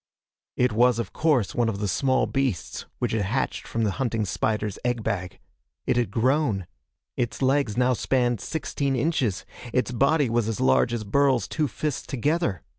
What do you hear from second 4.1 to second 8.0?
spider's egg bag. It had grown. Its legs now